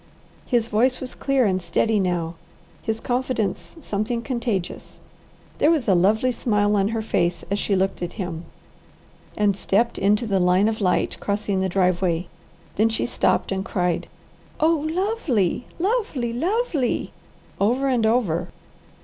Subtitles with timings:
[0.47, 2.33] His voice was clear and steady now,
[2.81, 4.99] his confidence something contagious.
[5.59, 8.45] There was a lovely smile on her face as she looked at him,
[9.37, 12.27] and stepped into the line of light crossing the driveway; and
[12.77, 14.07] then she stopped and cried,
[14.59, 15.67] "Oh lovely!
[15.77, 16.33] Lovely!
[16.33, 17.11] Lovely!"
[17.59, 18.47] over and over.